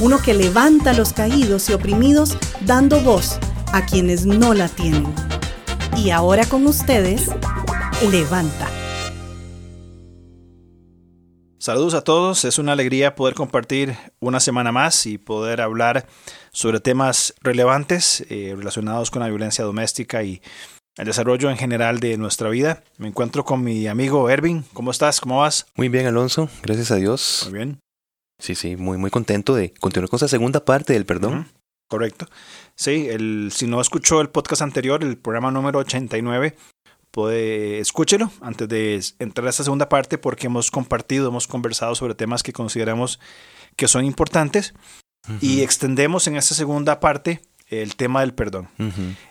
[0.00, 3.38] uno que levanta a los caídos y oprimidos dando voz
[3.72, 5.06] a quienes no la tienen.
[5.96, 7.30] Y ahora con ustedes,
[8.10, 8.68] Levanta.
[11.58, 16.06] Saludos a todos, es una alegría poder compartir una semana más y poder hablar
[16.52, 20.40] sobre temas relevantes eh, relacionados con la violencia doméstica y
[20.96, 22.84] el desarrollo en general de nuestra vida.
[22.98, 24.64] Me encuentro con mi amigo Ervin.
[24.72, 25.20] ¿Cómo estás?
[25.20, 25.66] ¿Cómo vas?
[25.74, 26.48] Muy bien, Alonso.
[26.62, 27.48] Gracias a Dios.
[27.50, 27.80] Muy bien.
[28.38, 31.48] Sí, sí, muy, muy contento de continuar con esa segunda parte del perdón.
[31.88, 32.26] Correcto.
[32.74, 36.54] Sí, el, si no escuchó el podcast anterior, el programa número 89,
[37.10, 42.14] puede escúchelo antes de entrar a esta segunda parte porque hemos compartido, hemos conversado sobre
[42.14, 43.18] temas que consideramos
[43.76, 44.74] que son importantes
[45.40, 48.68] y extendemos en esta segunda parte el tema del perdón.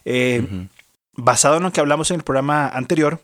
[0.06, 0.68] Eh,
[1.14, 3.20] basado en lo que hablamos en el programa anterior,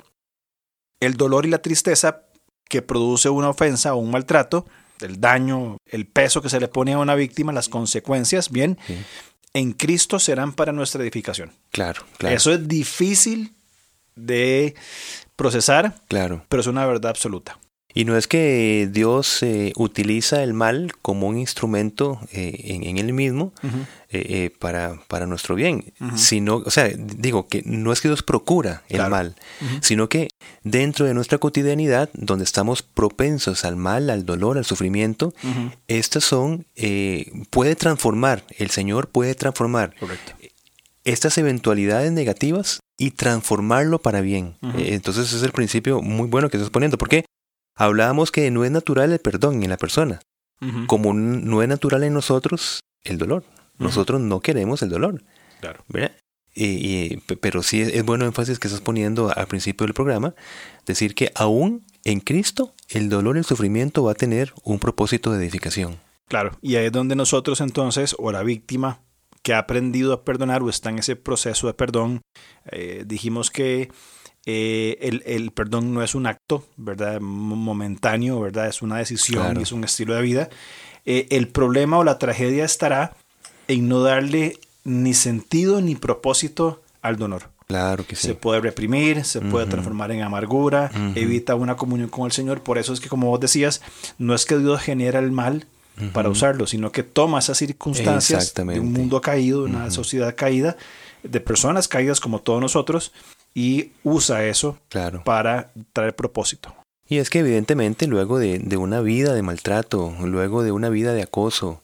[1.00, 2.24] el dolor y la tristeza
[2.70, 4.66] que produce una ofensa o un maltrato,
[5.02, 8.78] el daño, el peso que se le pone a una víctima, las consecuencias, bien,
[9.54, 11.52] en Cristo serán para nuestra edificación.
[11.72, 12.36] Claro, claro.
[12.36, 13.54] Eso es difícil
[14.16, 14.76] de
[15.36, 16.46] procesar, claro.
[16.50, 17.60] pero es una verdad absoluta.
[17.94, 22.98] Y no es que Dios eh, utiliza el mal como un instrumento eh, en, en,
[22.98, 23.54] él mismo
[24.10, 28.84] eh, para, para, nuestro bien, sino, o sea, digo que no es que Dios procura
[28.90, 29.36] el mal,
[29.82, 30.30] sino que
[30.64, 35.34] dentro de nuestra cotidianidad, donde estamos propensos al mal, al dolor, al sufrimiento,
[35.88, 36.66] estas son,
[37.50, 39.96] puede transformar, el Señor puede transformar
[41.04, 44.56] estas eventualidades negativas y transformarlo para bien.
[44.78, 46.98] Entonces es el principio muy bueno que estás poniendo.
[46.98, 47.26] ¿Por qué?
[47.76, 50.22] Hablábamos que no es natural el perdón en la persona,
[50.88, 53.44] como no es natural en nosotros el dolor.
[53.80, 55.24] Nosotros no queremos el dolor.
[55.60, 55.84] Claro.
[56.56, 60.36] Y, pero sí es, bueno énfasis que estás poniendo al principio del programa,
[60.86, 65.32] decir que aún en Cristo el dolor y el sufrimiento va a tener un propósito
[65.32, 65.98] de edificación.
[66.28, 69.02] Claro, y ahí es donde nosotros entonces, o la víctima
[69.42, 72.22] que ha aprendido a perdonar o está en ese proceso de perdón,
[72.72, 73.92] eh, dijimos que
[74.46, 77.22] eh, el, el, perdón no es un acto, ¿verdad?
[77.22, 78.68] Momentáneo, ¿verdad?
[78.68, 80.50] Es una decisión es un estilo de vida.
[81.06, 83.16] Eh, el problema o la tragedia estará
[83.68, 87.50] en no darle ni sentido ni propósito al dolor.
[87.68, 88.28] Claro que sí.
[88.28, 92.62] Se puede reprimir, se puede transformar en amargura, evita una comunión con el Señor.
[92.62, 93.82] Por eso es que, como vos decías,
[94.18, 95.66] no es que Dios genera el mal
[96.12, 100.76] para usarlo, sino que toma esas circunstancias de un mundo caído, de una sociedad caída,
[101.24, 103.14] de personas caídas como todos nosotros,
[103.54, 104.78] y usa eso
[105.24, 106.74] para traer propósito.
[107.08, 111.14] Y es que evidentemente luego de, de, una vida de maltrato, luego de una vida
[111.14, 111.82] de acoso,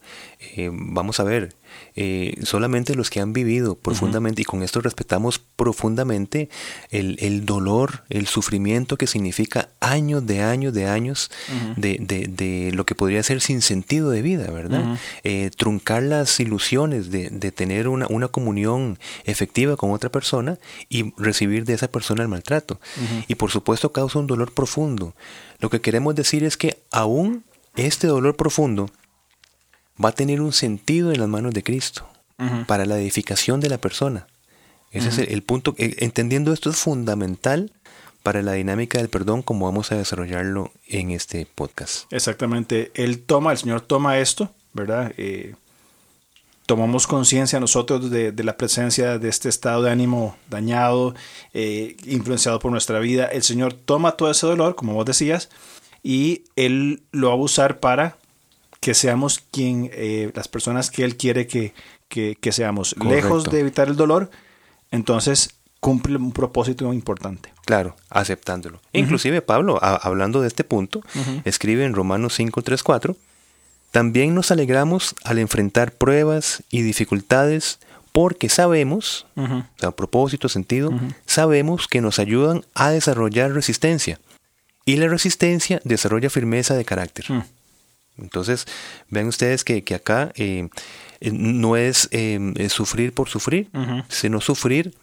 [0.55, 1.53] eh, vamos a ver,
[1.95, 6.49] eh, solamente los que han vivido profundamente, y con esto respetamos profundamente
[6.91, 11.31] el, dolor, el sufrimiento que significa años de años de años
[11.75, 14.97] de, lo que podría ser sin sentido de vida, ¿verdad?
[15.23, 21.65] Eh, truncar las ilusiones de, tener una, una, comunión efectiva con otra persona y recibir
[21.65, 22.79] de esa persona el maltrato.
[23.27, 25.15] Y por supuesto causa un dolor profundo.
[25.59, 27.43] Lo que queremos decir es que aún
[27.75, 28.89] este dolor profundo,
[30.03, 32.07] va a tener un sentido en las manos de Cristo
[32.67, 34.27] para la edificación de la persona.
[34.91, 35.75] Ese es el, punto.
[35.77, 37.71] Eh, entendiendo esto es fundamental
[38.23, 42.11] para la dinámica del perdón como vamos a desarrollarlo en este podcast.
[42.13, 42.91] Exactamente.
[42.93, 45.11] Él toma, el Señor toma esto, ¿verdad?
[45.17, 45.55] Eh,
[46.65, 51.15] tomamos conciencia nosotros de, la presencia de este estado de ánimo dañado,
[51.53, 53.25] eh, influenciado por nuestra vida.
[53.25, 55.49] El Señor toma todo ese dolor, como vos decías,
[56.03, 58.18] y Él lo va a usar para
[58.79, 61.73] que seamos quien, eh, las personas que Él quiere que,
[62.07, 62.95] que, seamos.
[62.97, 64.31] Lejos de evitar el dolor,
[64.91, 67.51] entonces cumple un propósito importante.
[67.65, 68.81] Claro, aceptándolo.
[68.93, 71.01] Inclusive Pablo, hablando de este punto,
[71.45, 73.15] escribe en Romanos 5, 3, 4,
[73.91, 77.79] también nos alegramos al enfrentar pruebas y dificultades
[78.11, 80.91] porque sabemos, o sea, propósito, sentido,
[81.25, 84.19] sabemos que nos ayudan a desarrollar resistencia.
[84.85, 87.25] Y la resistencia desarrolla firmeza de carácter.
[88.21, 88.65] Entonces,
[89.09, 90.69] vean ustedes que, acá eh,
[91.21, 93.69] eh, no es eh, sufrir por sufrir,
[94.07, 94.93] sino sufrir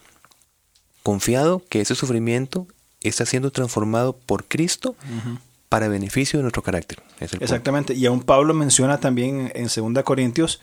[1.03, 2.67] confiado que ese sufrimiento
[3.01, 4.97] está siendo transformado por Cristo
[5.69, 7.03] para beneficio de nuestro carácter.
[7.21, 7.95] Exactamente.
[7.95, 10.61] Y aún Pablo menciona también en 2 Corintios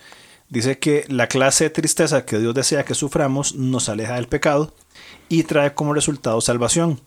[0.54, 4.72] Dice que la clase de tristeza que Dios desea que suframos nos aleja del pecado
[5.28, 7.00] y trae como resultado salvación.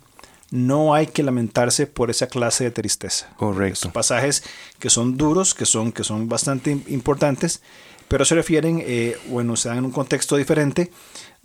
[0.51, 3.29] No hay que lamentarse por esa clase de tristeza.
[3.37, 3.81] Correcto.
[3.81, 4.45] Son pasajes
[4.79, 7.63] que son duros, que son, que son bastante importantes,
[8.09, 10.91] pero se refieren, eh, bueno, se dan en un contexto diferente,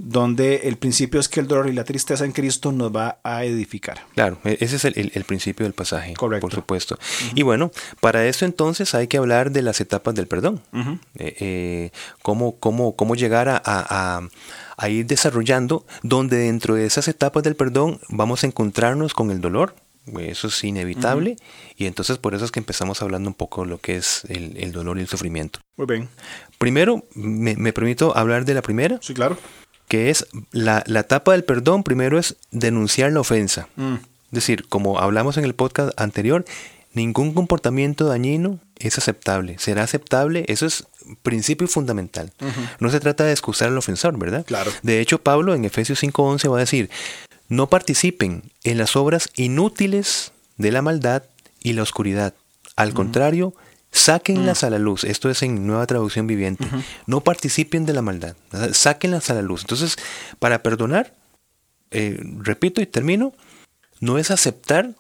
[0.04, 3.46] donde el principio es que el dolor y la tristeza en Cristo nos va a
[3.46, 4.02] edificar.
[4.16, 6.48] Claro, e-, ese es el, el, principio del pasaje, Correcto.
[6.48, 6.98] por supuesto.
[7.36, 10.62] Y bueno, para eso entonces hay que hablar de las etapas del perdón.
[10.74, 11.92] eh, eh,
[12.24, 14.22] cómo, cómo, cómo llegar a, a,
[14.78, 19.40] a ir desarrollando, donde dentro de esas etapas del perdón vamos a encontrarnos con el
[19.40, 19.76] dolor,
[20.20, 21.36] eso es inevitable,
[21.78, 24.58] y entonces por eso es que empezamos hablando un poco de lo que es el,
[24.58, 25.60] el dolor y el sufrimiento.
[25.78, 26.10] Muy bien.
[26.58, 29.38] Primero, me, me, permito hablar de la primera, Sí, claro.
[29.92, 33.68] Que es la, la etapa del perdón, primero es denunciar la ofensa.
[33.76, 36.46] Mm, Es decir, como hablamos en el podcast anterior,
[36.94, 39.58] ningún comportamiento dañino es aceptable.
[39.60, 40.86] Será aceptable, eso es
[41.24, 42.32] principio fundamental.
[42.80, 44.46] No se trata de excusar al ofensor, ¿verdad?
[44.46, 44.72] Claro.
[44.82, 46.90] De hecho, Pablo en Efesios 5:11 va a decir,
[47.50, 51.24] no participen en las obras inútiles de la maldad
[51.62, 52.34] y la oscuridad.
[52.78, 53.54] Al contrario,
[53.92, 55.04] sáquenlas a la luz.
[55.04, 56.66] Esto es en nueva traducción viviente.
[57.08, 58.36] No participen de la maldad.
[58.72, 59.62] Sáquenlas a la luz.
[59.62, 59.98] Entonces,
[60.40, 61.14] para perdonar,
[61.92, 63.34] eh, repito y termino,
[64.00, 64.92] no es aceptar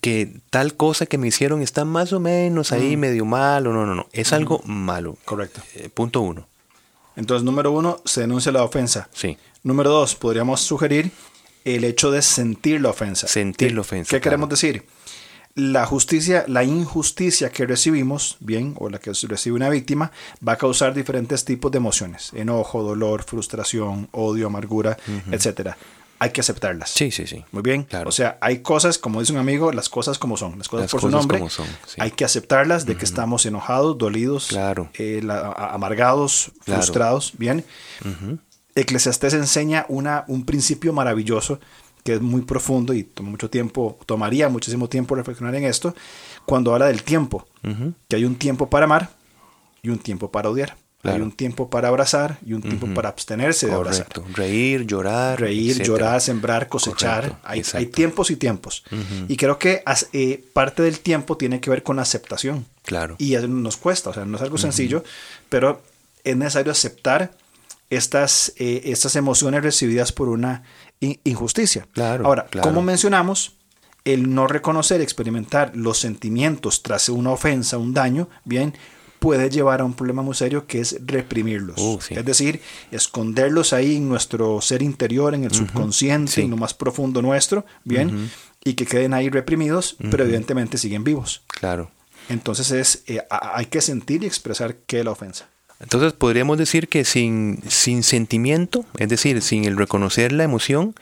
[0.00, 3.72] que tal cosa que me hicieron está más o menos ahí medio malo.
[3.72, 4.06] No, no, no.
[4.12, 5.16] Es algo malo.
[5.24, 5.60] correcto.
[5.74, 6.46] Eh, punto uno.
[7.16, 9.08] Entonces, número uno, se denuncia la ofensa.
[9.12, 9.36] Sí.
[9.64, 11.10] Número dos, podríamos sugerir
[11.64, 13.26] el hecho de sentir la ofensa.
[13.26, 14.84] Sentir ¿Qué- la ofensa, ¿Qué queremos decir?
[15.58, 20.12] La justicia, la injusticia que recibimos, bien, o la que recibe una víctima,
[20.46, 24.96] va a causar diferentes tipos de emociones: enojo, dolor, frustración, odio, amargura,
[25.32, 25.76] etcétera.
[26.20, 26.90] Hay que aceptarlas.
[26.90, 27.44] Sí, sí, sí.
[27.52, 27.82] Muy bien.
[27.84, 28.08] Claro.
[28.08, 30.90] O sea, hay cosas, como dice un amigo, las cosas como son, las cosas Las
[30.92, 31.38] por su cosas nombre.
[31.38, 31.96] como son, sí.
[31.98, 34.90] Hay que aceptarlas de que estamos enojados, dolidos, Claro.
[34.94, 36.82] eh, la- amargados, Claro.
[36.82, 37.32] frustrados.
[37.36, 37.64] Bien.
[38.74, 41.58] Eclesiastés enseña una, un principio maravilloso
[42.08, 45.94] que es muy profundo y toma mucho tiempo, tomaría muchísimo tiempo reflexionar en esto,
[46.46, 47.46] cuando habla del tiempo,
[48.08, 49.10] que hay un tiempo para amar
[49.82, 50.76] y un tiempo para odiar.
[51.04, 54.08] Hay un tiempo para abrazar y un tiempo para abstenerse de abrazar.
[54.34, 55.38] Reír, llorar.
[55.40, 55.86] Reír, etcétera.
[55.86, 57.20] llorar, sembrar, cosechar.
[57.24, 58.82] Correcto, Hay, hay tiempos y tiempos.
[59.28, 62.64] Y creo que as- eh, parte del tiempo tiene que ver con la aceptación.
[62.84, 63.14] Claro.
[63.18, 65.04] Y nos cuesta, o sea, no es algo sencillo,
[65.50, 65.82] pero
[66.24, 67.32] es necesario aceptar
[67.90, 70.64] estas, eh, estas emociones recibidas por una
[71.00, 71.86] injusticia.
[71.92, 72.68] Claro, Ahora, claro.
[72.68, 73.56] como mencionamos,
[74.04, 78.74] el no reconocer, experimentar los sentimientos tras una ofensa, un daño, bien,
[79.18, 81.78] puede llevar a un problema muy serio que es reprimirlos.
[81.78, 82.14] Uh, sí.
[82.14, 82.60] Es decir,
[82.90, 86.40] esconderlos ahí en nuestro ser interior, en el subconsciente, sí.
[86.42, 88.30] en lo más profundo nuestro, bien,
[88.64, 91.42] y que queden ahí reprimidos, pero evidentemente siguen vivos.
[91.46, 91.90] Claro.
[92.28, 95.48] Entonces es, eh, hay que sentir y expresar qué es la ofensa.
[95.80, 100.94] Entonces podríamos decir que sin, sin sentimiento, es decir, sin el reconocer la emoción,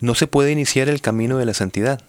[0.00, 2.00] no se puede iniciar el camino de la santidad.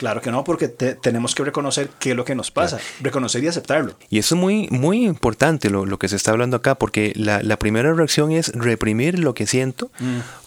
[0.00, 3.44] Claro que no, porque te- tenemos que reconocer qué es lo que nos pasa, reconocer
[3.44, 3.92] y aceptarlo.
[4.08, 7.42] Y eso es muy, muy importante lo, lo que se está hablando acá, porque la,
[7.42, 9.90] la primera reacción es reprimir lo que siento,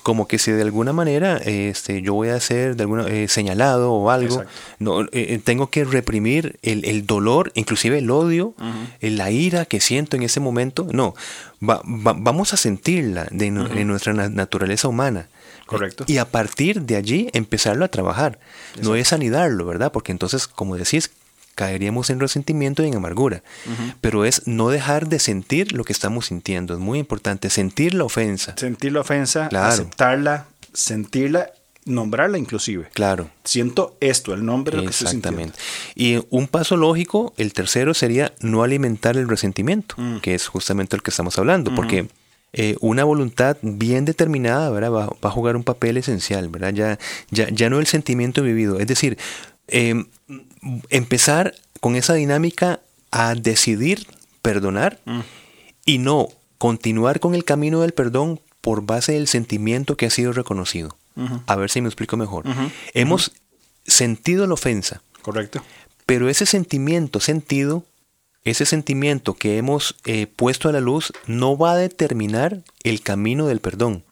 [0.02, 3.94] como que si de alguna manera este, yo voy a ser de alguna, eh, señalado
[3.94, 4.52] o algo, Exacto.
[4.80, 8.56] no, eh, eh, tengo que reprimir el, el dolor, inclusive el odio,
[9.02, 10.88] eh, la ira que siento en ese momento.
[10.92, 11.14] No,
[11.62, 15.28] va- va- vamos a sentirla de, en nuestra na- naturaleza humana.
[15.66, 16.04] Correcto.
[16.08, 18.40] Y a partir de allí empezarlo a trabajar.
[18.82, 19.92] No es anidarlo, ¿verdad?
[19.92, 21.12] Porque entonces, como decís,
[21.56, 23.44] caeríamos en resentimiento y en amargura.
[24.02, 26.74] Pero es no dejar de sentir lo que estamos sintiendo.
[26.74, 28.56] Es muy importante sentir la ofensa.
[28.58, 29.68] Sentir la ofensa, Claro.
[29.72, 31.52] aceptarla, sentirla,
[31.86, 32.88] nombrarla inclusive.
[32.94, 33.30] Claro.
[33.44, 35.42] Siento esto, el nombre de lo que estoy sintiendo.
[35.42, 35.60] Exactamente.
[35.96, 40.20] Y un paso lógico, el tercero sería no alimentar el resentimiento, Mm.
[40.20, 42.08] que es justamente el que estamos hablando, porque
[42.54, 44.92] eh, una voluntad bien determinada ¿verdad?
[44.92, 46.74] Va, va a jugar un papel esencial, ¿verdad?
[46.74, 47.00] Ya,
[47.32, 48.80] ya, ya no el sentimiento vivido.
[48.80, 49.18] Es decir,
[49.68, 50.06] eh,
[50.90, 52.80] empezar con esa dinámica
[53.12, 54.08] a decidir
[54.42, 55.20] perdonar Mm.
[55.86, 60.32] y no continuar con el camino del perdón por base del sentimiento que ha sido
[60.34, 60.98] reconocido.
[61.46, 62.46] A ver si me explico mejor.
[62.94, 63.34] Hemos
[63.86, 65.62] sentido la ofensa, Correcto.
[66.08, 67.84] pero ese sentimiento sentido,
[68.46, 73.48] ese sentimiento que hemos eh, puesto a la luz, no va a determinar el camino
[73.48, 74.04] del perdón.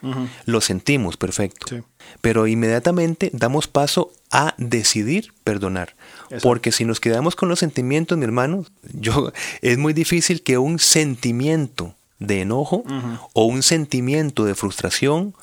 [0.45, 1.67] Lo sentimos, perfecto.
[1.67, 1.81] Sí.
[2.21, 5.95] Pero inmediatamente damos paso a decidir perdonar.
[6.41, 10.79] Porque si nos quedamos con los sentimientos, mi hermano, yo, es muy difícil que un
[10.79, 12.85] sentimiento de enojo
[13.33, 15.35] o un sentimiento de frustración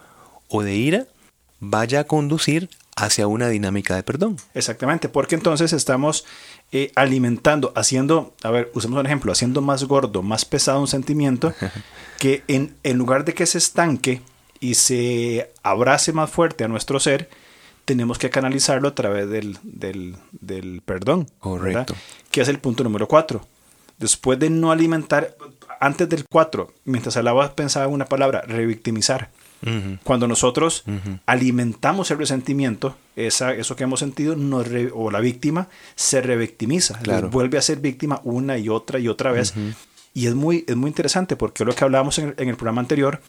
[0.48, 1.06] o de ira
[1.60, 4.36] vaya a conducir hacia una dinámica de perdón.
[4.54, 6.24] Exactamente, porque entonces estamos
[6.70, 11.54] eh, alimentando, haciendo, a ver, usemos un ejemplo, haciendo más gordo, más pesado un sentimiento
[12.18, 14.20] que en, en lugar de que se estanque
[14.60, 17.30] y se abrace más fuerte a nuestro ser,
[17.84, 21.26] tenemos que canalizarlo a través del, del, del perdón.
[21.40, 21.94] Correcto.
[22.30, 23.46] Que es el punto número cuatro.
[23.96, 25.34] Después de no alimentar,
[25.80, 29.30] antes del cuatro, mientras hablaba pensaba en una palabra, revictimizar.
[30.04, 30.84] Cuando nosotros
[31.26, 37.00] alimentamos el resentimiento, esa, eso que hemos sentido, nos o la víctima se revictimiza,
[37.30, 39.54] vuelve a ser víctima una y otra y otra vez.
[40.14, 43.20] Y es muy, es muy interesante porque lo que hablábamos en, en el programa anterior,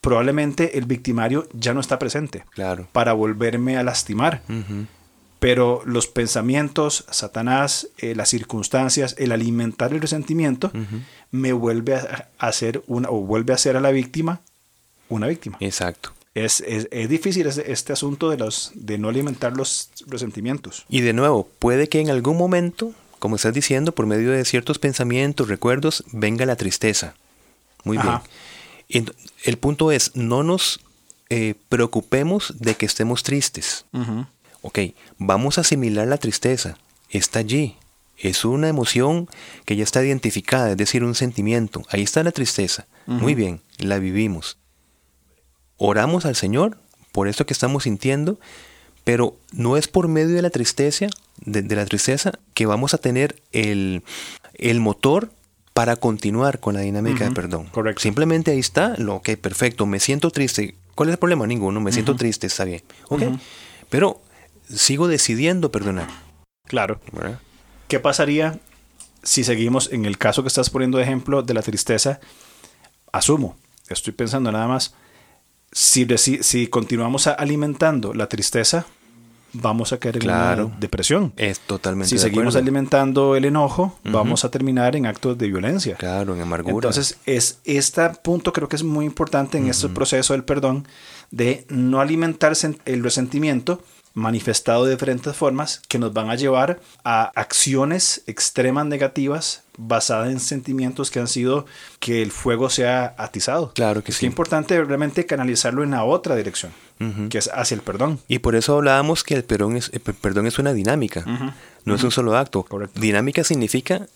[0.00, 2.88] probablemente el victimario ya no está presente claro.
[2.92, 4.42] para volverme a lastimar.
[5.38, 10.70] Pero los pensamientos, Satanás, eh, las circunstancias, el alimentar el resentimiento,
[11.32, 14.40] me vuelve a hacer una, o vuelve a hacer a la víctima
[15.08, 15.56] una víctima.
[15.60, 16.12] Exacto.
[16.34, 20.86] Es, es, es difícil este, este, asunto de, los, de no alimentar los resentimientos.
[20.88, 24.78] Y de nuevo, puede que en algún momento, como estás diciendo, por medio de ciertos
[24.78, 27.14] pensamientos, recuerdos, venga la tristeza.
[27.84, 28.18] Muy bien.
[28.88, 29.04] Y
[29.44, 30.80] el punto es, no nos
[31.28, 33.84] eh, preocupemos de que estemos tristes.
[34.62, 34.78] Ok,
[35.18, 36.78] vamos a asimilar la tristeza.
[37.10, 37.76] Está allí.
[38.16, 39.28] Es una emoción
[39.64, 41.82] que ya está identificada, es decir, un sentimiento.
[41.88, 42.86] Ahí está la tristeza.
[43.06, 44.58] Muy bien, la vivimos.
[45.84, 46.76] Oramos al Señor
[47.10, 48.38] por esto que estamos sintiendo,
[49.02, 51.08] pero no es por medio de la tristeza,
[51.44, 54.04] de, la tristeza, que vamos a tener el,
[54.54, 55.32] el motor
[55.74, 57.66] para continuar con la dinámica de perdón.
[57.66, 58.00] Correcto.
[58.00, 60.76] Simplemente ahí está, lo que perfecto, me siento triste.
[60.94, 61.48] ¿Cuál es el problema?
[61.48, 62.82] Ninguno, me siento triste, está bien.
[63.08, 63.24] Ok.
[63.90, 64.20] Pero
[64.72, 66.06] sigo decidiendo perdonar.
[66.68, 67.00] Claro.
[67.88, 68.60] ¿Qué pasaría
[69.24, 72.20] si seguimos en el caso que estás poniendo de ejemplo de la tristeza?
[73.10, 73.56] Asumo,
[73.88, 74.94] estoy pensando nada más,
[75.72, 78.86] si, si continuamos alimentando la tristeza,
[79.52, 81.32] vamos a caer en una depresión.
[81.36, 82.08] Es totalmente.
[82.08, 85.96] Si seguimos alimentando el enojo, vamos a terminar en actos de violencia.
[85.96, 86.88] Claro, en amargura.
[86.88, 90.86] Entonces, es este punto creo que es muy importante en este proceso del perdón
[91.30, 92.52] de no alimentar
[92.84, 93.82] el resentimiento,
[94.14, 100.40] manifestado de diferentes formas que nos van a llevar a acciones extremas negativas basadas en
[100.40, 101.66] sentimientos que han sido
[101.98, 103.72] que el fuego sea atizado.
[103.74, 104.26] Claro que es sí.
[104.26, 106.72] Es importante realmente canalizarlo en la otra dirección,
[107.30, 108.20] que es hacia el perdón.
[108.28, 109.90] Y por eso hablábamos que el perdón es,
[110.20, 111.24] perdón es una dinámica,
[111.84, 112.66] no es un solo acto.
[112.94, 114.06] Dinámica significa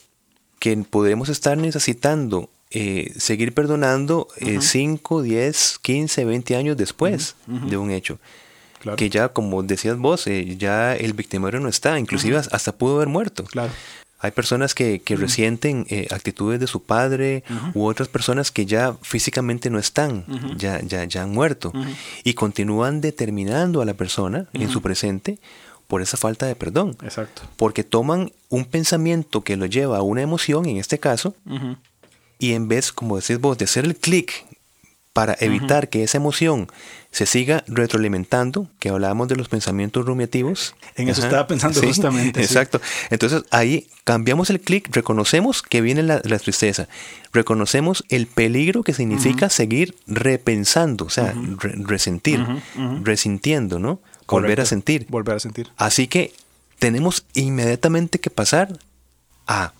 [0.59, 7.91] que podemos estar necesitando eh, seguir perdonando 5, 10, 15, 20 años después de un
[7.91, 8.19] hecho.
[8.95, 13.09] Que ya, como decías vos, eh, ya el victimario no está, inclusive hasta pudo haber
[13.09, 13.45] muerto.
[13.45, 13.73] Claro.
[14.19, 18.95] Hay personas que, que resienten eh, actitudes de su padre u otras personas que ya
[19.03, 20.25] físicamente no están,
[20.57, 21.73] ya, ya, ya han muerto
[22.25, 25.39] y continúan determinando a la persona en su presente
[25.87, 26.97] por esa falta de perdón.
[27.03, 27.43] Exacto.
[27.57, 31.35] Porque toman un pensamiento que lo lleva a una emoción, en este caso,
[32.39, 34.46] y en vez, como decís vos, de hacer el clic
[35.17, 36.69] para evitar que esa emoción
[37.11, 40.75] se siga retroalimentando, que hablábamos de los pensamientos rumiativos.
[40.95, 42.43] En eso estaba pensando justamente.
[42.43, 42.83] Exacto.
[43.09, 46.87] Entonces ahí cambiamos el clic, reconocemos que viene la, tristeza,
[47.33, 51.33] reconocemos el peligro que significa seguir repensando, o sea,
[51.63, 52.45] resentir,
[53.03, 54.01] resintiendo, ¿no?
[54.27, 55.07] Volver a sentir.
[55.09, 55.71] Volver a sentir.
[55.79, 56.35] Así que
[56.79, 58.79] tenemos inmediatamente que pasar
[59.47, 59.73] a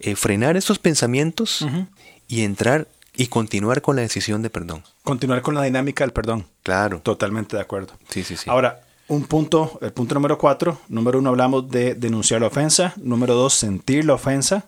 [0.00, 1.66] eh, frenar estos pensamientos
[2.28, 4.82] y entrar y continuar con la decisión de perdón.
[5.02, 6.46] Continuar con la dinámica del perdón.
[6.62, 7.00] Claro.
[7.00, 7.94] Totalmente de acuerdo.
[8.08, 8.50] Sí, sí, sí.
[8.50, 10.80] Ahora, un punto, el punto número cuatro.
[10.88, 12.94] Número uno, hablamos de denunciar la ofensa.
[12.96, 14.66] Número dos, sentir la ofensa.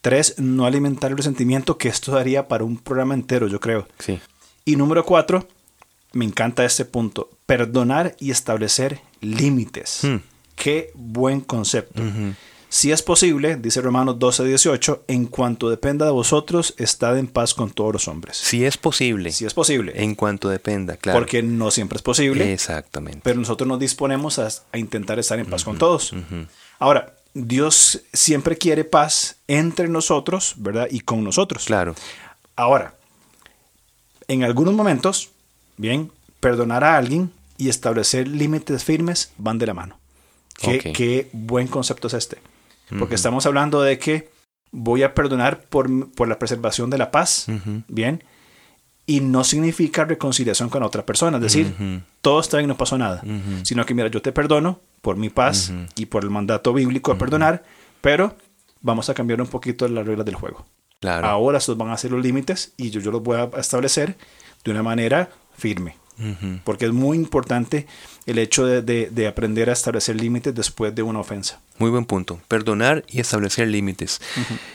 [0.00, 3.88] Tres, no alimentar el resentimiento, que esto daría para un programa entero, yo creo.
[3.98, 4.20] Sí.
[4.64, 5.48] Y número cuatro,
[6.12, 10.00] me encanta este punto, perdonar y establecer límites.
[10.02, 10.16] Hmm.
[10.54, 12.02] Qué buen concepto.
[12.68, 17.54] Si es posible, dice Romanos 12, 18, en cuanto dependa de vosotros, estad en paz
[17.54, 18.36] con todos los hombres.
[18.36, 19.30] Si es posible.
[19.32, 19.92] Si es posible.
[19.94, 21.18] En cuanto dependa, claro.
[21.18, 22.52] Porque no siempre es posible.
[22.52, 23.20] Exactamente.
[23.22, 26.12] Pero nosotros nos disponemos a, intentar estar en paz con todos.
[26.78, 30.88] Ahora, Dios siempre quiere paz entre nosotros, ¿verdad?
[30.90, 31.66] Y con nosotros.
[31.66, 31.94] Claro.
[32.56, 32.94] Ahora,
[34.28, 35.30] en algunos momentos,
[35.76, 39.98] bien, perdonar a alguien y establecer límites firmes van de la mano.
[40.58, 42.38] Qué, qué buen concepto es este.
[42.98, 44.30] Porque estamos hablando de que
[44.70, 47.46] voy a perdonar por, por la preservación de la paz,
[47.88, 48.22] ¿bien?
[49.06, 53.22] Y no significa reconciliación con otra persona, es decir, todo está bien, no pasó nada,
[53.62, 57.18] sino que mira, yo te perdono por mi paz y por el mandato bíblico de
[57.18, 57.64] perdonar,
[58.00, 58.36] pero
[58.80, 60.66] vamos a cambiar un poquito las reglas del juego.
[61.00, 61.26] Claro.
[61.26, 64.16] Ahora estos van a ser los límites y yo, yo los voy a establecer
[64.64, 65.96] de una manera firme.
[66.64, 67.86] Porque es muy importante
[68.26, 71.60] el hecho de, aprender a establecer límites después de una ofensa.
[71.78, 72.40] Muy buen punto.
[72.48, 74.20] Perdonar y establecer límites.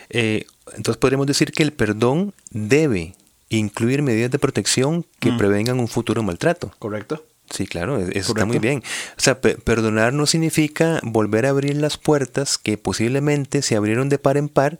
[0.09, 0.45] Eh,
[0.75, 3.15] entonces podríamos decir que el perdón debe
[3.49, 6.73] incluir medidas de protección que prevengan un futuro maltrato.
[6.79, 7.25] Correcto.
[7.49, 8.81] Sí, claro, eso está muy bien.
[9.17, 14.17] O sea, perdonar no significa volver a abrir las puertas que posiblemente se abrieron de
[14.17, 14.79] par en par,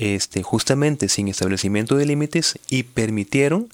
[0.00, 3.68] este, justamente sin establecimiento de límites y permitieron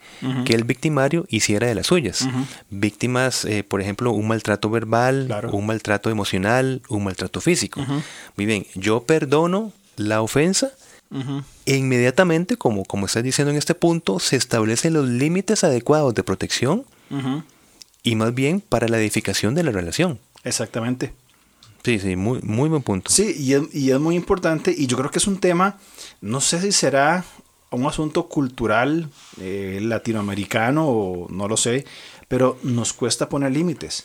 [0.44, 2.26] que el victimario hiciera de las suyas.
[2.68, 7.80] Víctimas, eh, por ejemplo, un maltrato verbal, un maltrato emocional, un maltrato físico.
[8.36, 10.72] Muy bien, yo perdono la ofensa.
[11.64, 16.24] E inmediatamente, como, como estás diciendo en este punto, se establecen los límites adecuados de
[16.24, 16.84] protección
[18.02, 20.18] y más bien para la edificación de la relación.
[20.42, 21.12] Exactamente.
[21.86, 23.12] Sí, sí, muy, muy buen punto.
[23.12, 25.78] Sí, y es, y es muy importante y yo creo que es un tema,
[26.20, 27.24] no sé si será
[27.70, 29.08] un asunto cultural
[29.40, 31.84] eh, latinoamericano o no lo sé,
[32.26, 34.04] pero nos cuesta poner límites.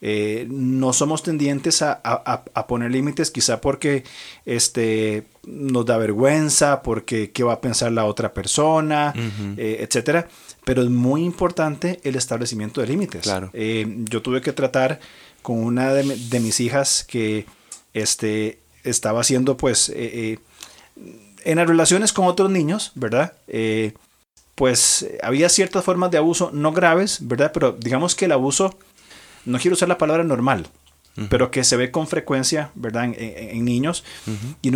[0.00, 4.04] Eh, no somos tendientes a, a, poner límites quizá porque
[4.46, 9.12] este, nos da vergüenza, porque qué va a pensar la otra persona,
[9.56, 10.28] eh, etcétera
[10.68, 13.22] pero es muy importante el establecimiento de límites.
[13.22, 13.48] Claro.
[13.54, 15.00] Eh, yo tuve que tratar
[15.40, 17.46] con una de, mis hijas que
[17.94, 20.38] este, estaba haciendo, pues, eh, eh,
[21.44, 23.32] en las relaciones con otros niños, ¿verdad?
[24.56, 27.50] pues había ciertas formas de abuso no graves, ¿verdad?
[27.54, 28.76] Pero digamos que el abuso,
[29.46, 30.66] no quiero usar la palabra normal,
[31.28, 33.12] pero que se ve con frecuencia, ¿verdad?
[33.16, 34.04] En, niños.
[34.62, 34.68] Y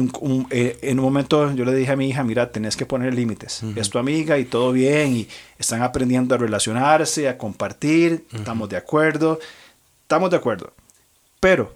[0.51, 3.63] eh, en un, momento yo le dije a mi hija, mira, tenés que poner límites.
[3.77, 8.77] Es tu amiga y todo bien y están aprendiendo a relacionarse, a compartir, estamos de
[8.77, 9.39] acuerdo,
[10.03, 10.73] estamos de acuerdo.
[11.41, 11.75] Pero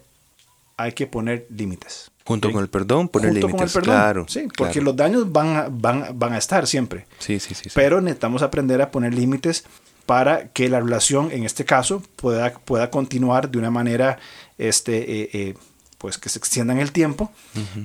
[0.77, 2.11] hay que poner límites.
[2.25, 3.53] Junto con el perdón, poner límites.
[3.53, 3.95] Con el perdón.
[3.95, 4.27] Claro.
[4.29, 7.07] Sí, porque los daños van a, van, van a estar siempre.
[7.19, 9.65] Sí, sí, sí, Pero necesitamos aprender a poner límites
[10.07, 14.19] para que la relación, en este caso, pueda, pueda continuar de una manera
[14.57, 15.55] este, eh, eh,
[15.99, 17.33] pues que se extienda en el tiempo,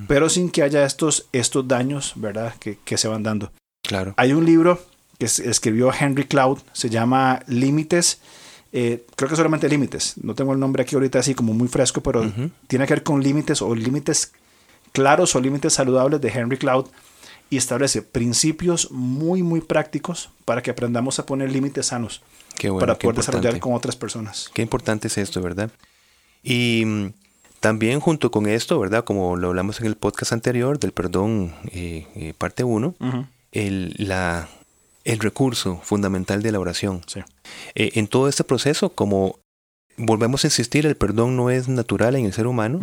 [0.07, 2.53] pero sin que haya estos, estos daños, ¿verdad?
[2.59, 3.51] Que, que, se van dando.
[3.83, 4.13] Claro.
[4.17, 4.79] Hay un libro
[5.17, 8.19] que escribió Henry Cloud, se llama Límites,
[8.73, 12.01] eh, creo que solamente Límites, no tengo el nombre aquí ahorita así como muy fresco,
[12.01, 12.31] pero
[12.67, 14.31] tiene que ver con límites o límites
[14.93, 16.87] claros o límites saludables de Henry Cloud
[17.51, 22.23] y establece principios muy, muy prácticos para que aprendamos a poner límites sanos
[22.79, 24.49] para poder desarrollar con otras personas.
[24.53, 25.69] Qué importante es esto, ¿verdad?
[26.41, 27.13] Y mm,
[27.59, 29.03] también junto con esto, ¿verdad?
[29.03, 32.95] Como lo hablamos en el podcast anterior del perdón, eh, eh, parte 1,
[33.51, 34.47] el, la,
[35.03, 37.01] el recurso fundamental de la oración.
[37.75, 39.39] Eh, en todo este proceso, como
[39.97, 42.79] volvemos a insistir, el perdón no es natural en el ser humano,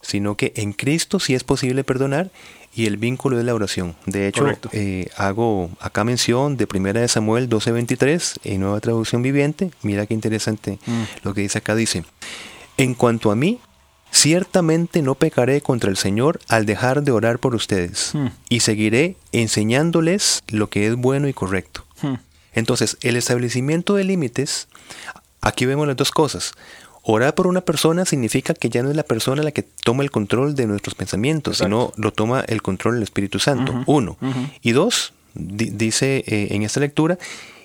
[0.00, 2.30] sino que en Cristo sí es posible perdonar
[2.74, 3.96] y el vínculo de la oración.
[4.06, 9.70] De hecho, eh, hago acá mención de Primera de Samuel 12:23 en Nueva Traducción Viviente.
[9.82, 11.02] Mira qué interesante mm.
[11.24, 11.74] lo que dice acá.
[11.74, 12.04] Dice,
[12.76, 13.60] en cuanto a mí,
[14.12, 18.26] ciertamente no pecaré contra el Señor al dejar de orar por ustedes mm.
[18.48, 21.84] y seguiré enseñándoles lo que es bueno y correcto.
[22.02, 22.14] Mm.
[22.52, 24.68] Entonces, el establecimiento de límites,
[25.40, 26.52] aquí vemos las dos cosas.
[27.12, 30.12] Orar por una persona significa que ya no es la persona la que toma el
[30.12, 33.82] control de nuestros pensamientos, sino lo toma el control del Espíritu Santo.
[33.86, 34.16] Uno.
[34.62, 37.18] Y dos, dice eh, en esta lectura,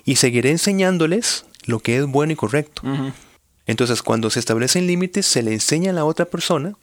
[0.04, 2.82] y seguiré enseñándoles lo que es bueno y correcto.
[3.66, 6.74] Entonces, cuando se establecen límites, se le enseña a la otra persona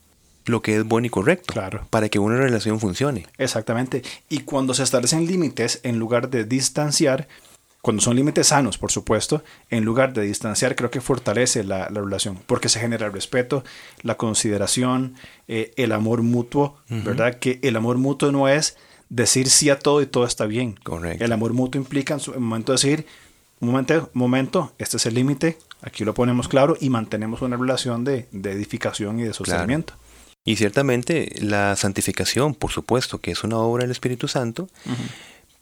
[0.45, 1.86] lo que es bueno y correcto claro.
[1.89, 3.28] para que una relación funcione.
[3.38, 4.04] Exactamente.
[4.30, 7.28] Y cuando se establecen límites, en lugar de distanciar,
[7.83, 12.39] cuando son límites sanos, por supuesto, en lugar de distanciar, creo que fortalece la, relación,
[12.45, 13.65] porque se genera el respeto,
[14.03, 15.15] la consideración,
[15.49, 17.39] eh, el amor mutuo, ¿verdad?
[17.39, 18.77] Que el amor mutuo no es
[19.09, 20.79] decir sí a todo y todo está bien.
[20.81, 21.25] Correcto.
[21.25, 23.05] El amor mutuo implica en su momento decir,
[23.59, 28.05] un momento, momento, este es el límite, aquí lo ponemos claro y mantenemos una relación
[28.05, 29.93] de, edificación y de sostenimiento.
[30.45, 34.69] Y ciertamente la santificación, por supuesto, que es una obra del Espíritu Santo,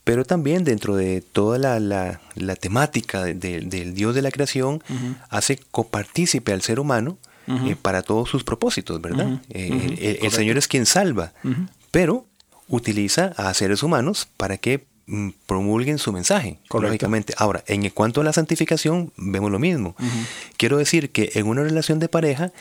[0.04, 4.84] pero también dentro de toda la, la, temática del Dios de la creación,
[5.30, 9.42] hace copartícipe al ser humano eh, para todos sus propósitos, ¿verdad?
[9.50, 11.34] Eh, el, Señor es quien salva,
[11.92, 12.26] pero
[12.68, 17.34] utiliza a seres humanos para que mm, promulguen su mensaje, lógicamente.
[17.38, 19.96] Ahora, en cuanto a la santificación, vemos lo mismo.
[20.58, 22.52] Quiero decir que en una relación de pareja,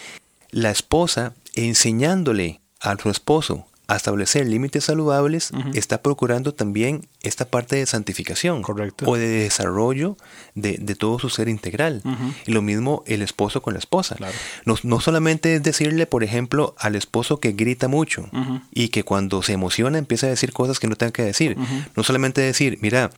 [0.50, 7.74] la esposa enseñándole a su esposo a establecer límites saludables, está procurando también esta parte
[7.74, 8.62] de santificación
[9.04, 10.16] o de desarrollo
[10.54, 12.00] de, todo su ser integral.
[12.46, 14.16] Y lo mismo el esposo con la esposa.
[14.64, 18.30] No, solamente es decirle, por ejemplo, al esposo que grita mucho
[18.72, 21.56] y que cuando se emociona empieza a decir cosas que no tenga que decir.
[21.96, 23.10] No solamente decir, mira,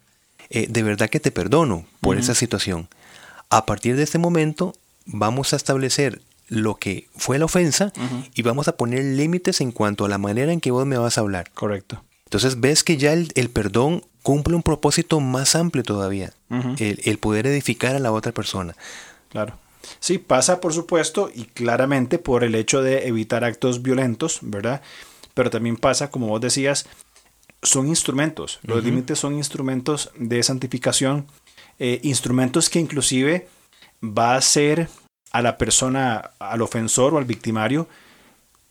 [0.48, 2.88] eh, de verdad que te perdono por esa situación.
[3.50, 7.92] a partir de este momento vamos a establecer lo que fue la ofensa
[8.34, 11.16] y vamos a poner límites en cuanto a la manera en que vos me vas
[11.16, 11.50] a hablar.
[11.54, 12.04] Correcto.
[12.24, 16.34] Entonces ves que ya el, perdón cumple un propósito más amplio todavía,
[16.78, 18.76] el, el poder edificar a la otra persona.
[19.30, 19.58] Claro.
[19.98, 24.82] Sí, pasa por supuesto y claramente por el hecho de evitar actos violentos, ¿verdad?
[25.34, 26.86] Pero también pasa, como vos decías,
[27.62, 28.60] son instrumentos.
[28.62, 31.26] Los límites son instrumentos de santificación,
[31.78, 33.48] eh, instrumentos que inclusive
[34.02, 34.88] va a hacer
[35.32, 37.88] a la persona, al ofensor o al victimario,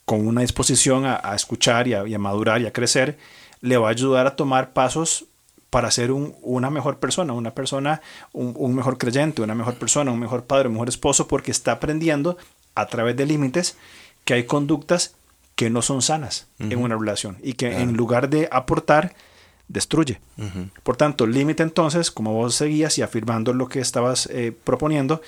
[0.06, 3.17] con una disposición a, escuchar y a, madurar y a crecer,
[3.62, 5.26] le va a ayudar a tomar pasos
[5.69, 8.02] para ser una mejor persona, una persona,
[8.34, 12.38] un, mejor creyente, una mejor persona, un mejor padre, un mejor esposo, porque está aprendiendo
[12.76, 13.78] a través de límites
[14.26, 15.15] que hay conductas
[15.56, 19.15] que no son sanas en una relación y que en lugar de aportar,
[19.71, 20.19] destruye.
[20.84, 25.21] Por tanto, límite entonces, como vos seguías y afirmando lo que estabas eh, proponiendo,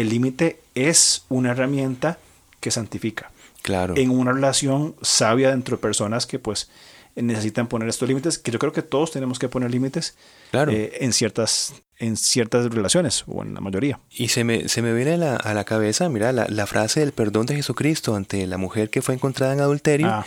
[0.00, 2.18] el límite es una herramienta
[2.60, 3.30] que santifica.
[3.62, 3.94] Claro.
[3.96, 6.70] En una relación sabia dentro de personas que pues
[7.16, 10.16] necesitan poner estos límites, que yo creo que todos tenemos que poner límites
[10.50, 10.72] claro.
[10.72, 14.00] Eh, en, ciertas, en ciertas relaciones, o en la mayoría.
[14.10, 17.56] Y se me, se me viene a la, cabeza, mira, la, frase del perdón de
[17.56, 20.08] Jesucristo ante la mujer que fue encontrada en adulterio.
[20.08, 20.24] Ah.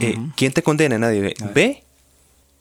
[0.00, 0.98] Eh, ¿Quién te condena?
[0.98, 1.34] Nadie.
[1.54, 1.84] Ve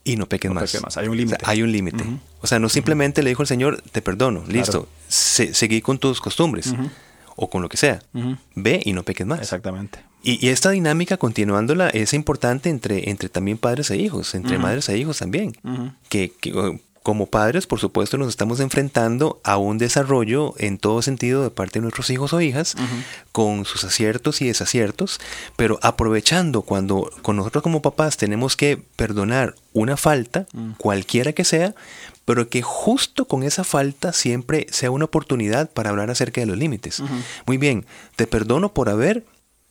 [0.04, 0.98] y no peques, más.
[0.98, 1.38] Hay un límite.
[1.46, 2.04] hay un límite.
[2.42, 6.74] O sea, no simplemente le dijo el Señor, te perdono, listo, seguí con tus costumbres
[7.36, 8.02] o con lo que sea.
[8.56, 9.40] Ve y no peques más.
[9.40, 10.00] Exactamente.
[10.26, 14.98] Y, esta dinámica, continuándola, es importante entre, entre también padres e hijos, entre madres e
[14.98, 15.56] hijos también.
[16.10, 21.44] que, que, como padres, por supuesto, nos estamos enfrentando a un desarrollo en todo sentido
[21.44, 22.76] de parte de nuestros hijos o hijas,
[23.34, 25.20] con sus aciertos y desaciertos,
[25.58, 30.48] pero aprovechando cuando con nosotros como papás tenemos que perdonar una falta,
[30.78, 31.76] cualquiera que sea,
[32.26, 36.58] pero que justo con esa falta siempre sea una oportunidad para hablar acerca de los
[36.58, 37.02] límites.
[37.46, 39.26] Muy bien, te perdono por haber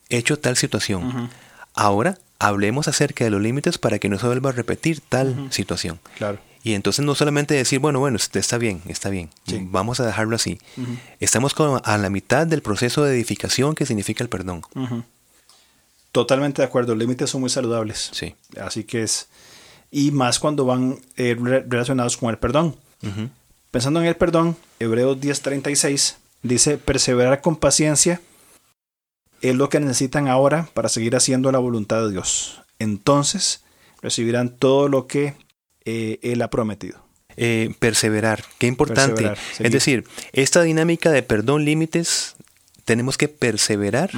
[0.09, 1.31] hecho tal situación.
[1.75, 6.01] Ahora hablemos acerca de los límites para que no se vuelva a repetir tal situación.
[6.17, 6.39] Claro.
[6.65, 9.31] Y entonces no solamente decir, bueno, bueno, está bien, está bien,
[9.73, 10.61] vamos a dejarlo así.
[11.19, 14.63] Estamos a la mitad del proceso de edificación que significa el perdón.
[16.13, 18.11] Totalmente de acuerdo, los límites son muy saludables.
[18.13, 18.35] Sí.
[18.61, 19.29] Así que es,
[19.93, 22.75] y más cuando van eh, relacionados con el perdón.
[23.71, 28.21] Pensando en el perdón, Hebreos 10:36 dice, perseverar con paciencia
[29.43, 32.63] es lo que necesitan ahora para seguir haciendo la voluntad de Dios.
[32.79, 33.65] Entonces
[34.01, 35.35] recibirán todo lo que
[35.85, 37.05] eh, Él ha prometido.
[37.37, 39.33] Eh, perseverar, qué importante.
[39.59, 42.37] es decir, esta dinámica de perdón límites,
[42.85, 44.11] tenemos que perseverar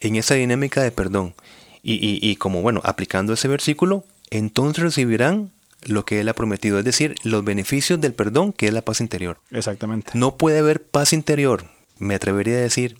[0.00, 1.34] en esa dinámica de perdón.
[1.82, 5.50] Y, como, bueno, aplicando ese versículo, entonces recibirán
[5.82, 9.00] lo que Él ha prometido, es decir, los beneficios del perdón, que es la paz
[9.00, 9.38] interior.
[9.50, 10.12] Exactamente.
[10.14, 11.64] No puede haber paz interior,
[11.98, 12.96] me atrevería a decir,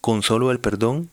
[0.00, 1.10] con solo el perdón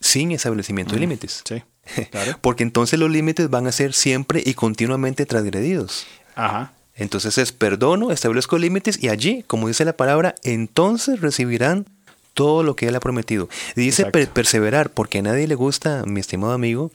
[0.00, 1.42] sin establecimiento de límites.
[1.46, 1.62] Sí.
[2.40, 6.06] Porque entonces los límites van a ser siempre y continuamente transgredidos.
[6.34, 6.72] Ajá.
[6.94, 11.86] Entonces es perdono, establezco límites y allí, como dice la palabra, entonces recibirán
[12.34, 13.48] todo lo que Él ha prometido.
[13.76, 16.90] Y dice perseverar, porque a nadie le gusta, mi estimado amigo,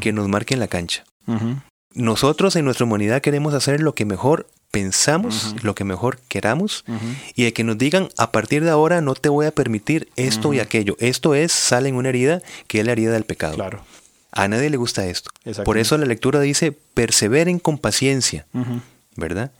[0.00, 1.04] que nos marquen la cancha.
[1.94, 6.84] Nosotros en nuestra humanidad queremos hacer lo que mejor pensamos, lo que mejor queramos,
[7.34, 10.54] y de que nos digan, a partir de ahora no te voy a permitir esto
[10.54, 10.96] y aquello.
[11.00, 13.56] Esto es, sale en una herida que es la herida del pecado.
[13.56, 13.84] Claro.
[14.32, 15.30] A nadie le gusta esto.
[15.64, 18.46] Por eso la lectura dice, perseveren con paciencia,
[19.16, 19.50] ¿verdad?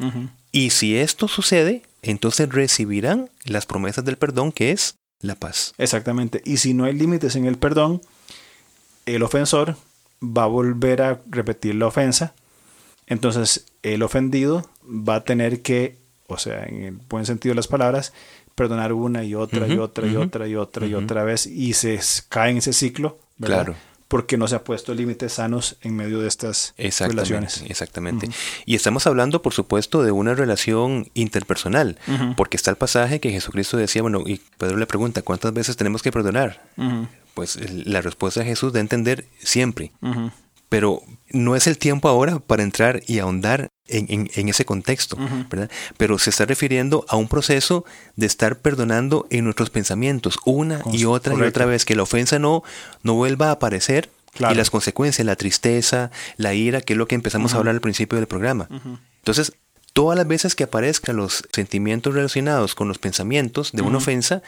[0.53, 5.75] Y si esto sucede, entonces recibirán las promesas del perdón, que es la paz.
[5.79, 6.41] Exactamente.
[6.45, 8.01] Y si no hay límites en el perdón,
[9.07, 9.77] el ofensor
[10.23, 12.35] va a volver a repetir la ofensa.
[13.07, 17.69] Entonces el ofendido va a tener que, o sea, en el buen sentido de las
[17.69, 18.13] palabras,
[18.55, 21.99] perdonar una y otra y otra y otra y otra y otra vez y se
[22.29, 23.19] cae en ese ciclo.
[23.41, 23.75] Claro
[24.11, 27.63] porque no se ha puesto límites sanos en medio de estas relaciones.
[27.69, 28.29] Exactamente.
[28.67, 31.97] Y estamos hablando, por supuesto, de una relación interpersonal,
[32.37, 36.03] porque está el pasaje que Jesucristo decía, bueno, y Pedro le pregunta, ¿cuántas veces tenemos
[36.03, 36.61] que perdonar?
[37.41, 39.93] Pues la respuesta de Jesús a entender siempre.
[40.69, 41.01] Pero
[41.31, 45.17] no es el tiempo ahora para entrar y ahondar en, ese contexto,
[45.49, 45.71] ¿verdad?
[45.97, 51.07] Pero se está refiriendo a un proceso de estar perdonando en nuestros pensamientos una y
[51.07, 52.63] otra y otra vez, que la ofensa no,
[53.03, 57.15] no vuelva a aparecer y las consecuencias, la tristeza, la ira, que es lo que
[57.15, 58.69] empezamos a hablar al principio del programa.
[59.17, 59.55] Entonces,
[60.01, 64.41] todas las veces que aparezcan los sentimientos relacionados con los pensamientos de una ofensa,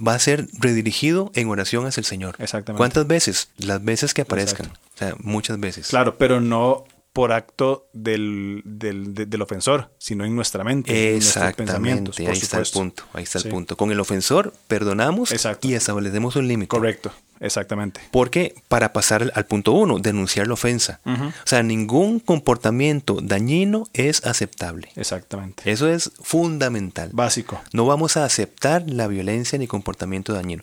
[0.00, 2.34] va a ser redirigido en oración hacia el Señor.
[2.38, 2.78] Exactamente.
[2.78, 3.50] ¿Cuántas veces?
[3.58, 4.68] Las veces que aparezcan.
[4.68, 5.88] O sea, muchas veces.
[5.88, 11.14] Claro, pero no por acto del, del, del ofensor, sino en nuestra mente.
[11.14, 13.76] Exactamente, en ahí está el punto, ahí está el punto.
[13.76, 15.30] Con el ofensor perdonamos
[15.60, 16.68] y establecemos un límite.
[16.68, 17.12] Correcto.
[17.40, 18.00] Exactamente.
[18.10, 21.00] Porque para pasar al punto uno, denunciar la ofensa.
[21.04, 24.90] O sea, ningún comportamiento dañino es aceptable.
[24.96, 25.70] Exactamente.
[25.70, 27.10] Eso es fundamental.
[27.12, 27.60] Básico.
[27.72, 30.62] No vamos a aceptar la violencia ni comportamiento dañino.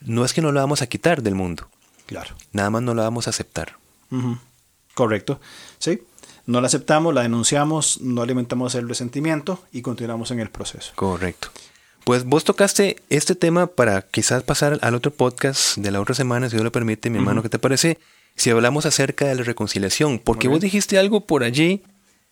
[0.00, 1.68] No es que no lo vamos a quitar del mundo.
[2.06, 2.34] Claro.
[2.52, 3.76] Nada más no lo vamos a aceptar.
[4.94, 5.40] Correcto.
[5.78, 6.02] Sí.
[6.44, 10.92] No la aceptamos, la denunciamos, no alimentamos el resentimiento y continuamos en el proceso.
[10.96, 11.50] Correcto.
[12.04, 16.48] Pues vos tocaste este tema para quizás pasar al otro podcast de la otra semana,
[16.48, 17.96] si Dios lo permite, mi hermano, ¿qué te parece?
[18.34, 21.82] Si hablamos acerca de la reconciliación, porque vos dijiste algo por allí,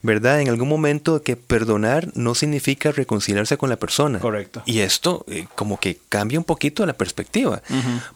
[0.02, 0.40] ¿verdad?
[0.40, 4.18] En algún momento que perdonar no significa reconciliarse con la persona.
[4.18, 4.62] Correcto.
[4.64, 7.62] Y esto eh, como que cambia un poquito la perspectiva,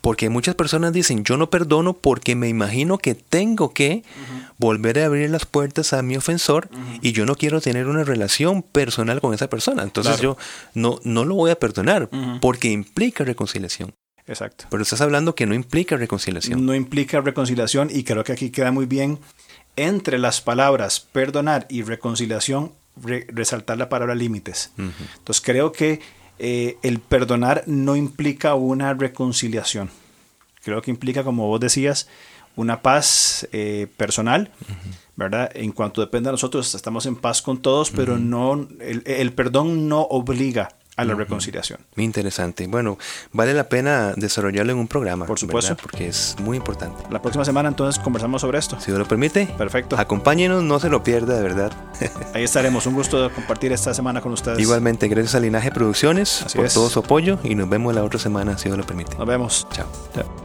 [0.01, 4.03] porque muchas personas dicen, yo no perdono porque me imagino que tengo que
[4.59, 6.68] volver a abrir las puertas a mi ofensor
[7.03, 9.83] y yo no quiero tener una relación personal con esa persona.
[9.83, 10.37] Entonces yo
[10.75, 12.09] no, no lo voy a perdonar
[12.40, 13.94] porque implica reconciliación.
[14.27, 14.64] Exacto.
[14.70, 16.64] Pero estás hablando que no implica reconciliación.
[16.64, 19.18] No implica reconciliación y creo que aquí queda muy bien
[19.77, 22.73] entre las palabras perdonar y reconciliación
[23.29, 24.73] resaltar la palabra límites.
[24.79, 26.01] Entonces creo que
[26.39, 29.91] eh, el perdonar no implica una reconciliación.
[30.63, 32.09] Creo que implica, como vos decías,
[32.57, 34.51] una paz eh, personal,
[35.17, 35.51] ¿verdad?
[35.55, 40.03] En cuanto depende de nosotros, estamos en paz con todos, pero no, el, perdón no
[40.03, 41.80] obliga a la reconciliación.
[41.96, 42.66] Muy interesante.
[42.66, 42.98] Bueno,
[43.33, 45.26] vale la pena desarrollarlo en un programa.
[45.26, 45.76] Por supuesto.
[45.80, 47.02] Porque es muy importante.
[47.11, 48.78] La próxima semana entonces conversamos sobre esto.
[48.80, 49.46] Si Dios lo permite.
[49.59, 49.96] Perfecto.
[49.96, 51.72] Acompáñenos, no se lo pierda, de verdad.
[52.35, 52.87] Ahí estaremos.
[52.87, 54.59] Un gusto compartir esta semana con ustedes.
[54.59, 58.59] Igualmente, gracias a Linaje Producciones por todo su apoyo y nos vemos la otra semana,
[58.59, 59.16] si Dios lo permite.
[59.16, 59.66] Nos vemos.
[59.72, 59.87] Chao.
[60.14, 60.43] Chao.